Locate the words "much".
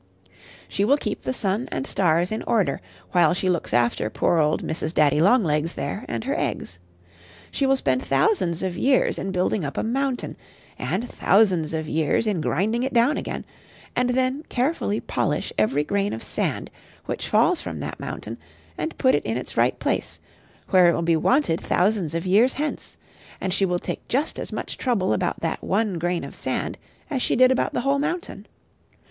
24.51-24.79